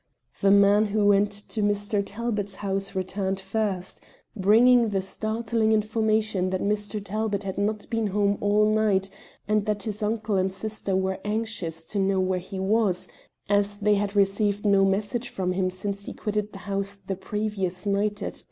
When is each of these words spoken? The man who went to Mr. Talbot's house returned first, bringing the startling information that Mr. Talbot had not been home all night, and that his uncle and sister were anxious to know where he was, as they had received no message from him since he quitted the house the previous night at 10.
The 0.41 0.49
man 0.49 0.85
who 0.85 1.05
went 1.05 1.29
to 1.31 1.61
Mr. 1.61 2.01
Talbot's 2.03 2.55
house 2.55 2.95
returned 2.95 3.39
first, 3.39 4.01
bringing 4.35 4.89
the 4.89 4.99
startling 4.99 5.71
information 5.73 6.49
that 6.49 6.59
Mr. 6.63 6.99
Talbot 7.05 7.43
had 7.43 7.59
not 7.59 7.87
been 7.91 8.07
home 8.07 8.39
all 8.41 8.65
night, 8.67 9.11
and 9.47 9.67
that 9.67 9.83
his 9.83 10.01
uncle 10.01 10.37
and 10.37 10.51
sister 10.51 10.95
were 10.95 11.19
anxious 11.23 11.85
to 11.85 11.99
know 11.99 12.19
where 12.19 12.39
he 12.39 12.57
was, 12.59 13.07
as 13.47 13.77
they 13.77 13.93
had 13.93 14.15
received 14.15 14.65
no 14.65 14.83
message 14.85 15.29
from 15.29 15.51
him 15.51 15.69
since 15.69 16.05
he 16.05 16.13
quitted 16.13 16.51
the 16.51 16.57
house 16.65 16.95
the 16.95 17.15
previous 17.15 17.85
night 17.85 18.23
at 18.23 18.33
10. 18.33 18.39